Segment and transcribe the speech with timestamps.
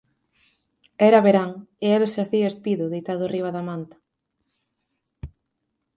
[1.07, 1.51] Era verán,
[1.85, 3.97] e el xacía espido, deitado riba da manta.